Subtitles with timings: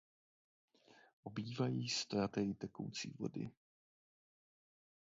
[1.23, 3.49] Obývají stojaté i tekoucí vody.